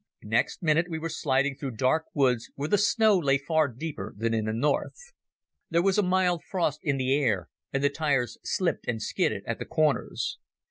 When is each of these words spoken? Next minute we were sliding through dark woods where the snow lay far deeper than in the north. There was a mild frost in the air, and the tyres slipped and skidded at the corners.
Next 0.23 0.63
minute 0.63 0.87
we 0.89 0.97
were 0.97 1.09
sliding 1.09 1.55
through 1.55 1.75
dark 1.77 2.05
woods 2.15 2.49
where 2.55 2.67
the 2.67 2.79
snow 2.79 3.19
lay 3.19 3.37
far 3.37 3.67
deeper 3.67 4.15
than 4.17 4.33
in 4.33 4.45
the 4.45 4.51
north. 4.53 4.97
There 5.69 5.83
was 5.83 5.99
a 5.99 6.01
mild 6.01 6.41
frost 6.43 6.79
in 6.81 6.97
the 6.97 7.15
air, 7.15 7.49
and 7.71 7.83
the 7.83 7.89
tyres 7.91 8.39
slipped 8.43 8.87
and 8.87 8.99
skidded 8.99 9.43
at 9.45 9.59
the 9.59 9.65
corners. 9.65 10.39